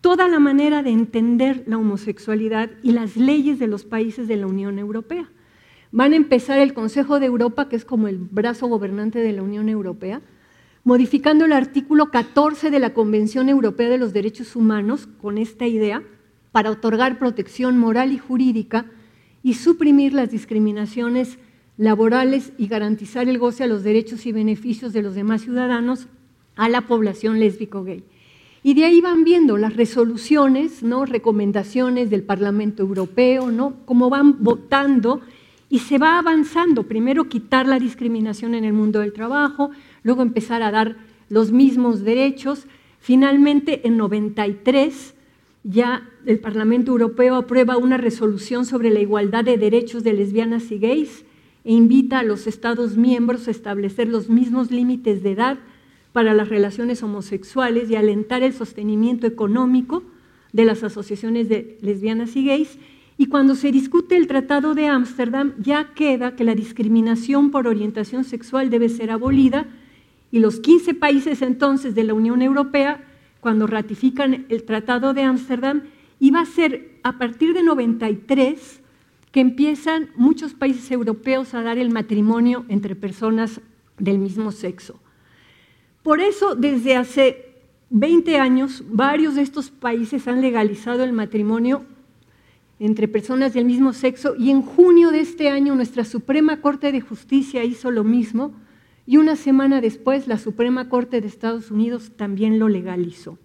[0.00, 4.46] toda la manera de entender la homosexualidad y las leyes de los países de la
[4.46, 5.30] Unión Europea.
[5.92, 9.42] Van a empezar el Consejo de Europa, que es como el brazo gobernante de la
[9.42, 10.22] Unión Europea,
[10.84, 16.02] modificando el artículo 14 de la Convención Europea de los Derechos Humanos con esta idea
[16.50, 18.86] para otorgar protección moral y jurídica
[19.42, 21.38] y suprimir las discriminaciones
[21.80, 26.08] laborales y garantizar el goce a los derechos y beneficios de los demás ciudadanos
[26.54, 28.04] a la población lésbico-gay.
[28.62, 31.06] Y de ahí van viendo las resoluciones, ¿no?
[31.06, 33.76] recomendaciones del Parlamento Europeo, ¿no?
[33.86, 35.22] cómo van votando
[35.70, 36.82] y se va avanzando.
[36.82, 39.70] Primero quitar la discriminación en el mundo del trabajo,
[40.02, 40.98] luego empezar a dar
[41.30, 42.66] los mismos derechos.
[42.98, 45.14] Finalmente, en 93
[45.64, 50.78] ya el Parlamento Europeo aprueba una resolución sobre la igualdad de derechos de lesbianas y
[50.78, 51.24] gays
[51.64, 55.58] e invita a los Estados miembros a establecer los mismos límites de edad
[56.12, 60.02] para las relaciones homosexuales y alentar el sostenimiento económico
[60.52, 62.78] de las asociaciones de lesbianas y gays.
[63.16, 68.24] Y cuando se discute el Tratado de Ámsterdam, ya queda que la discriminación por orientación
[68.24, 69.66] sexual debe ser abolida
[70.32, 73.04] y los 15 países entonces de la Unión Europea
[73.40, 75.82] cuando ratifican el Tratado de Ámsterdam,
[76.34, 78.79] va a ser a partir de 93
[79.32, 83.60] que empiezan muchos países europeos a dar el matrimonio entre personas
[83.98, 84.98] del mismo sexo.
[86.02, 87.50] Por eso, desde hace
[87.90, 91.84] 20 años, varios de estos países han legalizado el matrimonio
[92.78, 97.02] entre personas del mismo sexo y en junio de este año nuestra Suprema Corte de
[97.02, 98.54] Justicia hizo lo mismo
[99.06, 103.38] y una semana después la Suprema Corte de Estados Unidos también lo legalizó.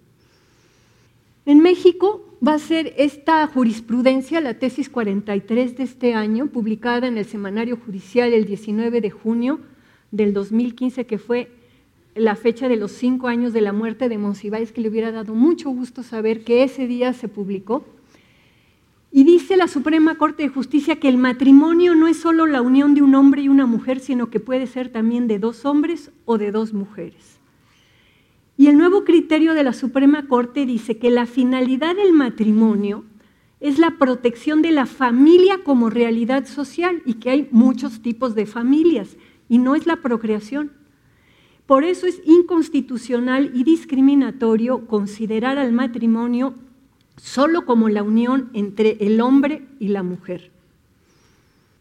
[1.46, 7.18] En México va a ser esta jurisprudencia, la tesis 43 de este año, publicada en
[7.18, 9.60] el Semanario Judicial el 19 de junio
[10.10, 11.52] del 2015, que fue
[12.16, 15.34] la fecha de los cinco años de la muerte de Monsiváis, que le hubiera dado
[15.34, 17.84] mucho gusto saber que ese día se publicó.
[19.12, 22.94] Y dice la Suprema Corte de Justicia que el matrimonio no es solo la unión
[22.96, 26.38] de un hombre y una mujer, sino que puede ser también de dos hombres o
[26.38, 27.36] de dos mujeres.
[28.56, 33.04] Y el nuevo criterio de la Suprema Corte dice que la finalidad del matrimonio
[33.60, 38.46] es la protección de la familia como realidad social y que hay muchos tipos de
[38.46, 39.16] familias
[39.48, 40.72] y no es la procreación.
[41.66, 46.54] Por eso es inconstitucional y discriminatorio considerar al matrimonio
[47.16, 50.55] solo como la unión entre el hombre y la mujer.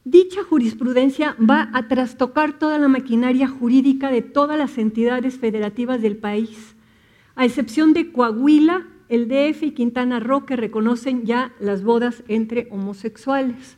[0.06, 6.16] Dicha jurisprudencia va a trastocar toda la maquinaria jurídica de todas las entidades federativas del
[6.16, 6.76] país,
[7.36, 12.68] a excepción de Coahuila, el DF y Quintana Roo, que reconocen ya las bodas entre
[12.70, 13.78] homosexuales.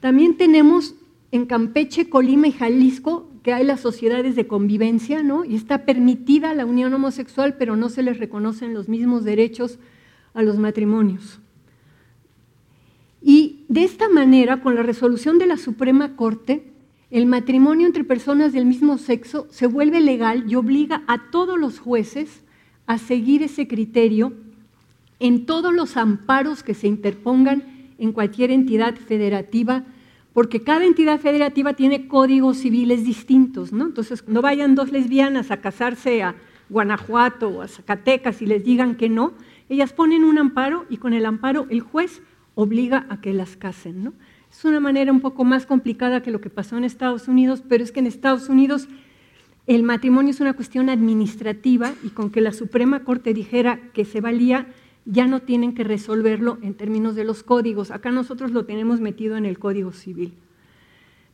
[0.00, 0.96] También tenemos
[1.30, 5.44] en Campeche, Colima y Jalisco que hay las sociedades de convivencia, ¿no?
[5.44, 9.78] Y está permitida la unión homosexual, pero no se les reconocen los mismos derechos
[10.34, 11.40] a los matrimonios.
[13.20, 16.72] Y de esta manera, con la resolución de la Suprema Corte,
[17.10, 21.78] el matrimonio entre personas del mismo sexo se vuelve legal y obliga a todos los
[21.78, 22.44] jueces
[22.86, 24.32] a seguir ese criterio
[25.20, 27.64] en todos los amparos que se interpongan
[27.98, 29.84] en cualquier entidad federativa,
[30.32, 33.86] porque cada entidad federativa tiene códigos civiles distintos, ¿no?
[33.86, 36.36] Entonces, no vayan dos lesbianas a casarse a
[36.68, 39.32] Guanajuato o a Zacatecas y les digan que no,
[39.68, 42.22] ellas ponen un amparo y con el amparo el juez
[42.58, 44.02] obliga a que las casen.
[44.02, 44.14] ¿no?
[44.50, 47.84] Es una manera un poco más complicada que lo que pasó en Estados Unidos, pero
[47.84, 48.88] es que en Estados Unidos
[49.68, 54.20] el matrimonio es una cuestión administrativa y con que la Suprema Corte dijera que se
[54.20, 54.66] valía,
[55.04, 57.92] ya no tienen que resolverlo en términos de los códigos.
[57.92, 60.32] Acá nosotros lo tenemos metido en el Código Civil.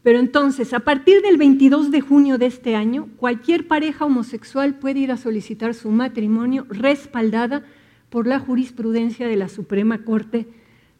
[0.02, 5.00] Pero entonces, a partir del 22 de junio de este año, cualquier pareja homosexual puede
[5.00, 7.64] ir a solicitar su matrimonio respaldada
[8.10, 10.46] por la jurisprudencia de la Suprema Corte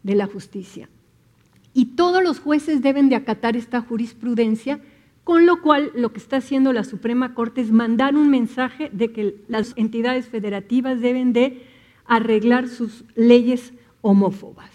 [0.04, 0.88] de la Justicia.
[1.72, 4.78] Y todos los jueces deben de acatar esta jurisprudencia,
[5.24, 9.10] con lo cual lo que está haciendo la Suprema Corte es mandar un mensaje de
[9.10, 11.66] que las entidades federativas deben de
[12.06, 14.70] arreglar sus leyes homófobas.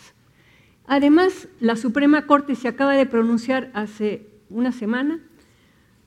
[0.88, 5.20] Además, la Suprema Corte se acaba de pronunciar hace una semana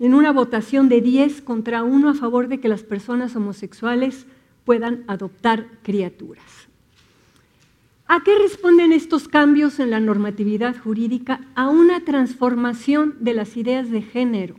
[0.01, 4.27] en una votación de 10 contra 1 a favor de que las personas homosexuales
[4.65, 6.62] puedan adoptar criaturas.
[8.15, 11.41] ¿A qué responden estos cambios en la normatividad jurídica?
[11.55, 14.57] A una transformación de las ideas de género.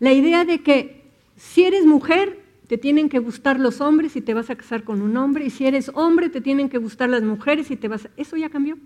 [0.00, 1.04] La idea de que
[1.36, 5.02] si eres mujer, te tienen que gustar los hombres y te vas a casar con
[5.02, 8.06] un hombre, y si eres hombre, te tienen que gustar las mujeres y te vas
[8.06, 8.10] a...
[8.16, 8.76] Eso ya cambió.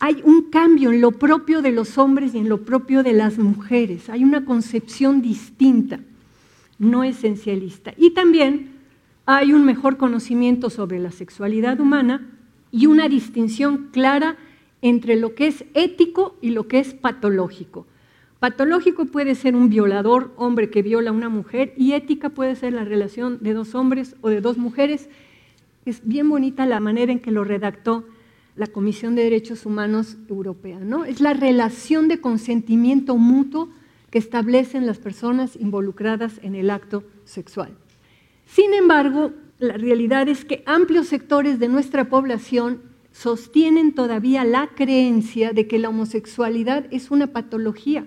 [0.00, 3.38] Hay un cambio en lo propio de los hombres y en lo propio de las
[3.38, 4.10] mujeres.
[4.10, 6.00] Hay una concepción distinta,
[6.80, 7.94] no esencialista.
[7.96, 8.72] Y también
[9.26, 12.33] hay un mejor conocimiento sobre la sexualidad humana
[12.74, 14.36] y una distinción clara
[14.82, 17.86] entre lo que es ético y lo que es patológico.
[18.40, 22.72] Patológico puede ser un violador, hombre que viola a una mujer, y ética puede ser
[22.72, 25.08] la relación de dos hombres o de dos mujeres.
[25.86, 28.06] Es bien bonita la manera en que lo redactó
[28.56, 30.80] la Comisión de Derechos Humanos Europea.
[30.80, 31.04] ¿no?
[31.04, 33.68] Es la relación de consentimiento mutuo
[34.10, 37.70] que establecen las personas involucradas en el acto sexual.
[38.46, 45.52] Sin embargo, la realidad es que amplios sectores de nuestra población sostienen todavía la creencia
[45.52, 48.06] de que la homosexualidad es una patología.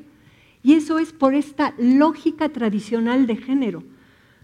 [0.64, 3.84] Y eso es por esta lógica tradicional de género.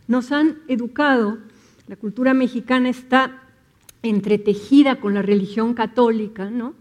[0.07, 1.39] Nos han educado,
[1.87, 3.41] la cultura mexicana está
[4.03, 6.75] entretejida con la religión católica, ¿no?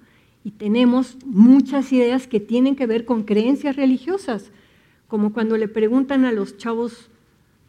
[0.44, 4.50] Y tenemos muchas ideas que tienen que ver con creencias religiosas,
[5.08, 7.10] como cuando le preguntan a los chavos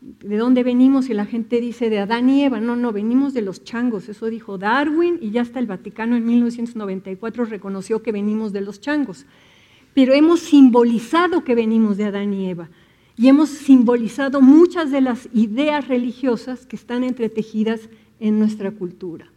[0.03, 1.09] ¿de dónde venimos?
[1.09, 2.59] Y la gente dice de Adán y Eva.
[2.59, 4.09] No, no, venimos de los changos.
[4.09, 8.81] Eso dijo Darwin y ya hasta el Vaticano en 1994 reconoció que venimos de los
[8.81, 9.25] changos.
[9.93, 12.69] Pero hemos simbolizado que venimos de Adán y Eva.
[13.15, 17.89] Y hemos simbolizado muchas de las ideas religiosas que están entretejidas
[18.19, 19.27] en nuestra cultura.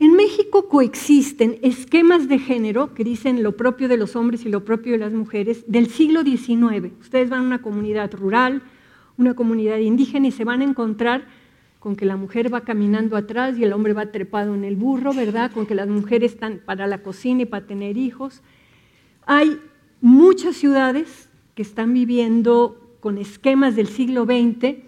[0.00, 4.64] En México coexisten esquemas de género que dicen lo propio de los hombres y lo
[4.64, 6.92] propio de las mujeres del siglo XIX.
[7.00, 8.62] Ustedes van a una comunidad rural,
[9.18, 11.26] una comunidad indígena y se van a encontrar
[11.80, 15.12] con que la mujer va caminando atrás y el hombre va trepado en el burro,
[15.12, 15.52] ¿verdad?
[15.52, 18.42] Con que las mujeres están para la cocina y para tener hijos.
[19.26, 19.58] Hay
[20.00, 24.78] muchas ciudades que están viviendo con esquemas del siglo XX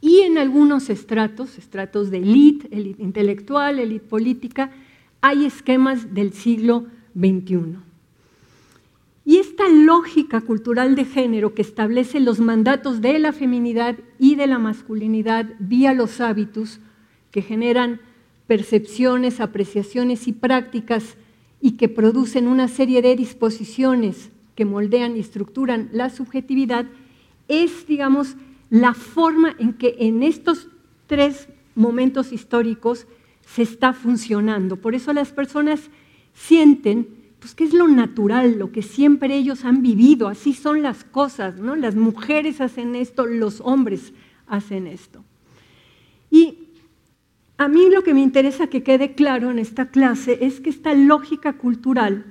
[0.00, 4.70] y en algunos estratos, estratos de élite, élite intelectual, élite política,
[5.20, 7.89] hay esquemas del siglo XXI.
[9.30, 14.48] Y esta lógica cultural de género que establece los mandatos de la feminidad y de
[14.48, 16.80] la masculinidad vía los hábitos
[17.30, 18.00] que generan
[18.48, 21.14] percepciones, apreciaciones y prácticas
[21.60, 26.86] y que producen una serie de disposiciones que moldean y estructuran la subjetividad,
[27.46, 28.34] es, digamos,
[28.68, 30.66] la forma en que en estos
[31.06, 33.06] tres momentos históricos
[33.46, 34.74] se está funcionando.
[34.74, 35.82] Por eso las personas
[36.34, 41.04] sienten pues qué es lo natural, lo que siempre ellos han vivido, así son las
[41.04, 41.74] cosas, ¿no?
[41.74, 44.12] Las mujeres hacen esto, los hombres
[44.46, 45.24] hacen esto.
[46.30, 46.68] Y
[47.56, 50.94] a mí lo que me interesa que quede claro en esta clase es que esta
[50.94, 52.26] lógica cultural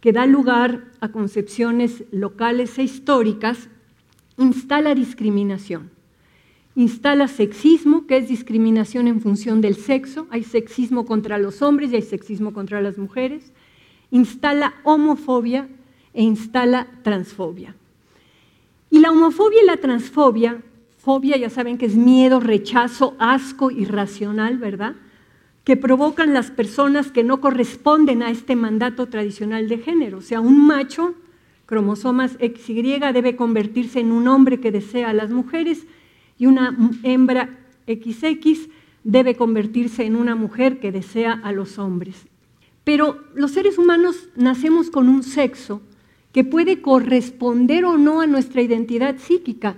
[0.00, 3.68] que da lugar a concepciones locales e históricas
[4.36, 5.90] instala discriminación.
[6.74, 10.26] Instala sexismo, que es discriminación en función del sexo.
[10.30, 13.52] Hay sexismo contra los hombres y hay sexismo contra las mujeres
[14.12, 15.68] instala homofobia
[16.14, 17.74] e instala transfobia.
[18.90, 20.62] Y la homofobia y la transfobia,
[20.98, 24.94] fobia ya saben que es miedo, rechazo, asco irracional, ¿verdad?
[25.64, 30.18] Que provocan las personas que no corresponden a este mandato tradicional de género.
[30.18, 31.14] O sea, un macho,
[31.64, 35.86] cromosomas XY, debe convertirse en un hombre que desea a las mujeres
[36.38, 38.68] y una hembra XX
[39.04, 42.26] debe convertirse en una mujer que desea a los hombres.
[42.84, 45.82] Pero los seres humanos nacemos con un sexo
[46.32, 49.76] que puede corresponder o no a nuestra identidad psíquica.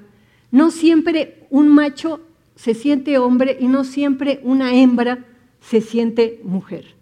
[0.50, 2.20] No siempre un macho
[2.56, 5.26] se siente hombre y no siempre una hembra
[5.60, 6.94] se siente mujer.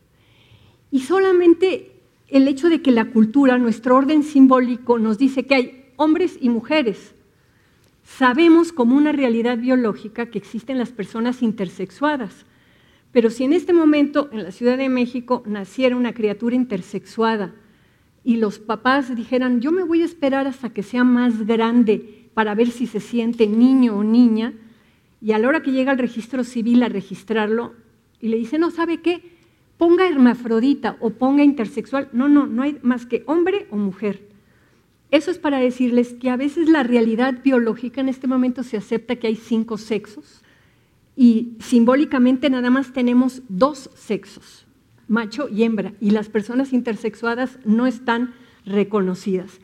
[0.91, 1.93] Y solamente
[2.29, 6.49] el hecho de que la cultura, nuestro orden simbólico, nos dice que hay hombres y
[6.49, 7.15] mujeres.
[8.05, 12.47] Sabemos como una realidad biológica que existen las personas intersexuadas.
[13.13, 17.55] Pero si en este momento en la Ciudad de México naciera una criatura intersexuada
[18.25, 22.55] y los papás dijeran, yo me voy a esperar hasta que sea más grande para
[22.55, 24.55] ver si se siente niño o niña,
[25.21, 27.75] y a la hora que llega al registro civil a registrarlo,
[28.21, 29.23] y le dice, no, ¿sabe qué?
[29.77, 32.09] Ponga hermafrodita o ponga intersexual.
[32.13, 34.29] No, no, no hay más que hombre o mujer.
[35.11, 39.17] Eso es para decirles que a veces la realidad biológica en este momento se acepta
[39.17, 40.43] que hay cinco sexos,
[41.17, 44.67] y simbólicamente nada más tenemos dos sexos,
[45.09, 48.35] macho y hembra, y las personas intersexuadas no están
[48.65, 49.61] reconocidas.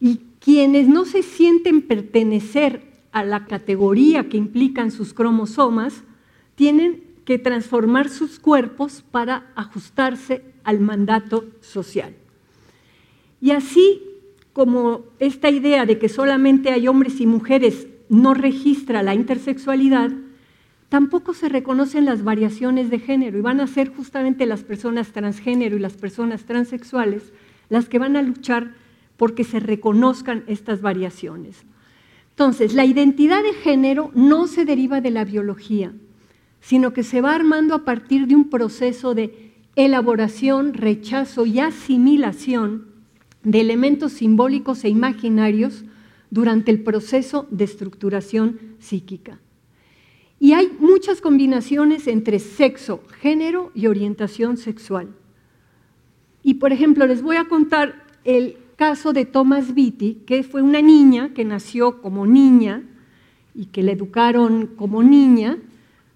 [0.00, 6.04] Y quienes no se sienten pertenecer a la categoría que implican sus cromosomas,
[6.54, 12.14] tienen que transformar sus cuerpos para ajustarse al mandato social.
[13.40, 14.02] Y así
[14.52, 20.10] como esta idea de que solamente hay hombres y mujeres no registra la intersexualidad,
[20.88, 25.76] tampoco se reconocen las variaciones de género y van a ser justamente las personas transgénero
[25.76, 27.32] y las personas transexuales
[27.68, 28.74] las que van a luchar
[29.16, 31.64] porque se reconozcan estas variaciones.
[32.30, 35.92] Entonces, la identidad de género no se deriva de la biología,
[36.60, 42.86] sino que se va armando a partir de un proceso de elaboración, rechazo y asimilación
[43.42, 45.84] de elementos simbólicos e imaginarios
[46.30, 49.40] durante el proceso de estructuración psíquica.
[50.40, 55.08] Y hay muchas combinaciones entre sexo, género y orientación sexual.
[56.42, 60.80] Y por ejemplo, les voy a contar el caso de Thomas Beatty, que fue una
[60.80, 62.84] niña que nació como niña
[63.54, 65.58] y que la educaron como niña,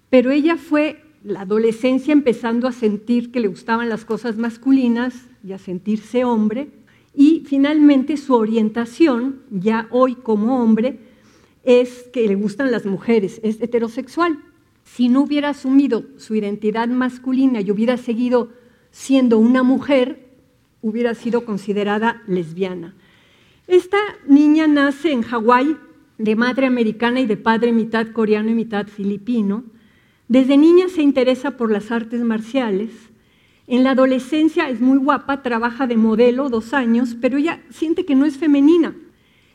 [0.09, 5.13] pero ella fue la adolescencia empezando a sentir que le gustaban las cosas masculinas
[5.45, 6.69] y a sentirse hombre,
[7.13, 10.99] y finalmente su orientación, ya hoy como hombre,
[11.63, 14.37] es que le gustan las mujeres, es heterosexual.
[14.83, 18.51] Si no hubiera asumido su identidad masculina y hubiera seguido
[18.91, 20.27] siendo una mujer,
[20.81, 22.93] hubiera sido considerada lesbiana.
[23.67, 23.97] Esta
[24.27, 25.77] niña nace en Hawái
[26.17, 29.63] de madre americana y de padre mitad coreano y mitad filipino.
[30.27, 32.91] Desde niña se interesa por las artes marciales.
[33.67, 38.15] En la adolescencia es muy guapa, trabaja de modelo dos años, pero ella siente que
[38.15, 38.93] no es femenina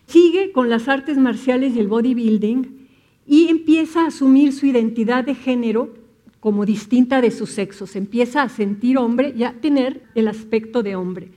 [0.09, 2.89] sigue con las artes marciales y el bodybuilding
[3.27, 5.95] y empieza a asumir su identidad de género
[6.41, 7.87] como distinta de su sexo.
[7.87, 11.31] Se empieza a sentir hombre y a tener el aspecto de hombre.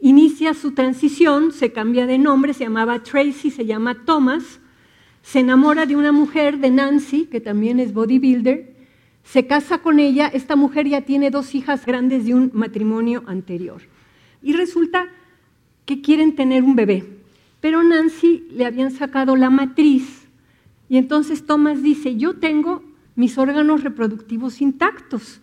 [0.00, 4.60] Inicia su transición, se cambia de nombre, se llamaba Tracy, se llama Thomas,
[5.22, 8.74] se enamora de una mujer, de Nancy, que también es bodybuilder,
[9.24, 13.82] se casa con ella, esta mujer ya tiene dos hijas grandes de un matrimonio anterior.
[14.42, 15.08] Y resulta
[15.84, 17.15] que quieren tener un bebé.
[17.60, 20.26] Pero Nancy le habían sacado la matriz
[20.88, 22.82] y entonces Thomas dice, yo tengo
[23.14, 25.40] mis órganos reproductivos intactos,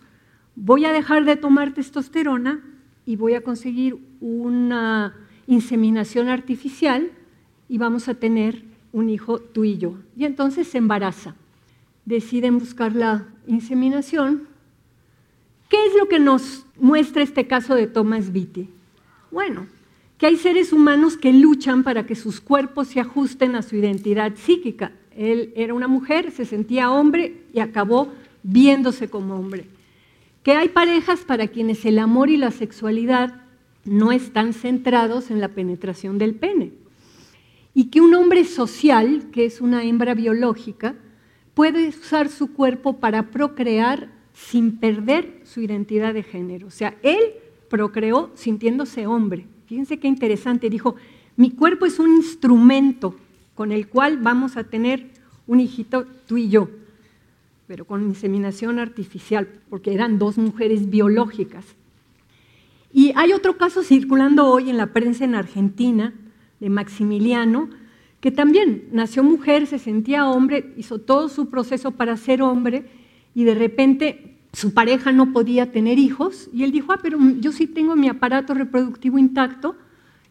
[0.56, 2.62] voy a dejar de tomar testosterona
[3.04, 5.14] y voy a conseguir una
[5.46, 7.10] inseminación artificial
[7.68, 9.96] y vamos a tener un hijo tú y yo.
[10.16, 11.34] Y entonces se embaraza.
[12.04, 14.48] Deciden buscar la inseminación.
[15.68, 18.68] ¿Qué es lo que nos muestra este caso de Thomas Beatty?
[19.30, 19.66] Bueno,
[20.18, 24.34] que hay seres humanos que luchan para que sus cuerpos se ajusten a su identidad
[24.36, 24.92] psíquica.
[25.16, 28.12] Él era una mujer, se sentía hombre y acabó
[28.42, 29.66] viéndose como hombre.
[30.42, 33.42] Que hay parejas para quienes el amor y la sexualidad
[33.84, 36.72] no están centrados en la penetración del pene.
[37.74, 40.94] Y que un hombre social, que es una hembra biológica,
[41.54, 46.66] puede usar su cuerpo para procrear sin perder su identidad de género.
[46.66, 47.20] O sea, él
[47.68, 49.46] procreó sintiéndose hombre.
[49.74, 50.70] Fíjense qué interesante.
[50.70, 50.94] Dijo,
[51.36, 53.16] mi cuerpo es un instrumento
[53.56, 55.10] con el cual vamos a tener
[55.48, 56.68] un hijito tú y yo,
[57.66, 61.64] pero con inseminación artificial, porque eran dos mujeres biológicas.
[62.92, 66.14] Y hay otro caso circulando hoy en la prensa en Argentina,
[66.60, 67.68] de Maximiliano,
[68.20, 72.84] que también nació mujer, se sentía hombre, hizo todo su proceso para ser hombre
[73.34, 77.52] y de repente su pareja no podía tener hijos y él dijo, ah, pero yo
[77.52, 79.76] sí tengo mi aparato reproductivo intacto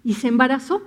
[0.04, 0.82] y se embarazó.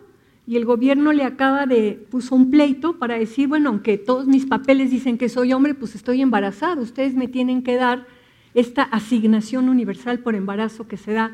[0.47, 4.47] Y el gobierno le acaba de, puso un pleito para decir, bueno, aunque todos mis
[4.47, 8.07] papeles dicen que soy hombre, pues estoy embarazado, ustedes me tienen que dar
[8.55, 11.33] esta asignación universal por embarazo que se da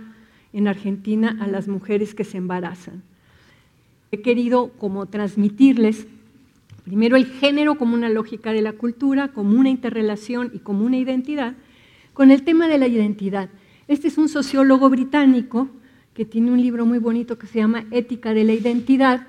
[0.52, 3.02] en Argentina a las mujeres que se embarazan.
[4.10, 6.06] He querido como transmitirles
[6.84, 10.96] primero el género como una lógica de la cultura, como una interrelación y como una
[10.96, 11.54] identidad,
[12.14, 13.48] con el tema de la identidad.
[13.88, 15.68] Este es un sociólogo británico
[16.14, 19.26] que tiene un libro muy bonito que se llama Ética de la Identidad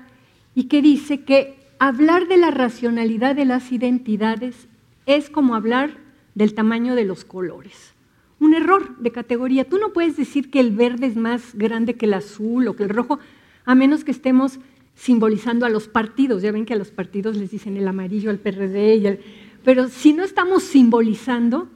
[0.54, 4.68] y que dice que hablar de la racionalidad de las identidades
[5.06, 5.98] es como hablar
[6.34, 7.94] del tamaño de los colores.
[8.38, 9.68] Un error de categoría.
[9.68, 12.82] Tú no puedes decir que el verde es más grande que el azul o que
[12.82, 13.18] el rojo,
[13.64, 14.58] a menos que estemos
[14.94, 16.42] simbolizando a los partidos.
[16.42, 19.20] Ya ven que a los partidos les dicen el amarillo al PRD, y el...
[19.64, 21.68] pero si no estamos simbolizando,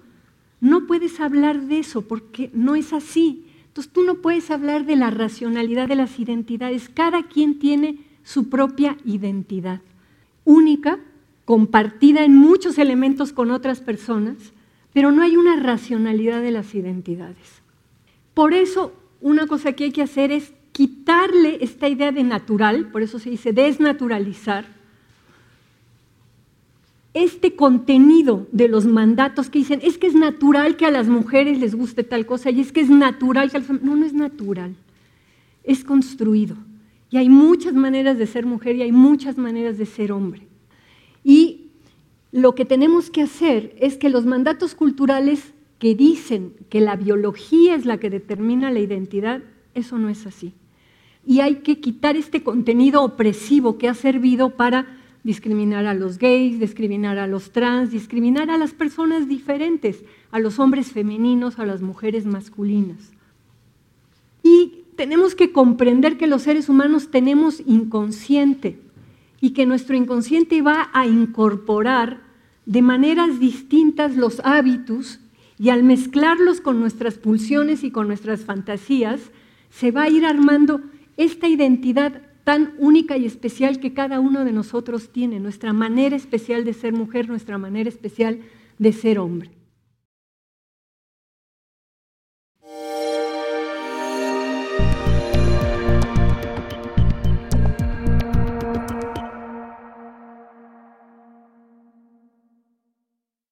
[0.61, 3.47] no puedes hablar de eso porque no es así.
[3.67, 6.89] Entonces tú no puedes hablar de la racionalidad de las identidades.
[6.89, 9.81] Cada quien tiene su propia identidad,
[10.45, 10.99] única,
[11.45, 14.53] compartida en muchos elementos con otras personas,
[14.93, 17.63] pero no hay una racionalidad de las identidades.
[18.35, 23.03] Por eso, una cosa que hay que hacer es quitarle esta idea de natural, por
[23.03, 24.78] eso se dice desnaturalizar,
[27.25, 31.59] este contenido de los mandatos que dicen, es que es natural que a las mujeres
[31.59, 34.13] les guste tal cosa y es que es natural que a los No, no es
[34.13, 34.75] natural,
[35.65, 36.57] es construido.
[37.11, 40.43] Y hay muchas maneras de ser mujer y hay muchas maneras de ser hombre.
[41.25, 41.69] Y
[42.33, 47.75] lo que tenemos que hacer es que los mandatos culturales que dicen que la biología
[47.75, 49.43] es la que determina la identidad,
[49.75, 50.53] eso no es así.
[51.27, 54.98] Y hay que quitar este contenido opresivo que ha servido para
[55.29, 60.59] discriminar a los gays, discriminar a los trans, discriminar a las personas diferentes, a los
[60.59, 63.13] hombres femeninos, a las mujeres masculinas.
[64.43, 68.79] Y tenemos que comprender que los seres humanos tenemos inconsciente
[69.39, 72.23] y que nuestro inconsciente va a incorporar
[72.65, 75.21] de maneras distintas los hábitos
[75.59, 79.21] y al mezclarlos con nuestras pulsiones y con nuestras fantasías,
[79.69, 80.81] se va a ir armando
[81.19, 86.65] esta identidad tan única y especial que cada uno de nosotros tiene, nuestra manera especial
[86.65, 88.41] de ser mujer, nuestra manera especial
[88.79, 89.51] de ser hombre.